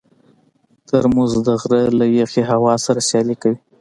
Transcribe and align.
ترموز 0.87 1.31
د 1.45 1.47
غره 1.61 1.81
له 1.99 2.05
یخې 2.19 2.41
هوا 2.51 2.73
سره 2.85 2.99
سیالي 3.09 3.35
کوي. 3.41 3.57